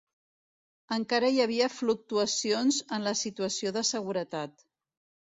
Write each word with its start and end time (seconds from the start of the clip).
Encara 0.95 1.27
hi 1.35 1.43
havia 1.43 1.67
fluctuacions 1.73 2.79
en 2.97 3.05
la 3.09 3.13
situació 3.21 3.73
de 3.77 3.85
seguretat. 3.91 4.65